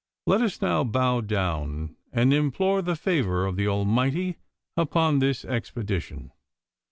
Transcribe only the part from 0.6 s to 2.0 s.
now bow down